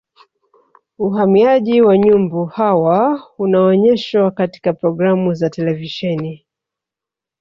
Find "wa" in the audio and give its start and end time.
1.81-1.97